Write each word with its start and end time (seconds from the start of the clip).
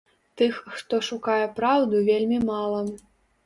Тых, 0.41 0.55
хто 0.77 1.01
шукае 1.09 1.45
праўду, 1.61 2.03
вельмі 2.11 2.43
мала. 2.51 2.81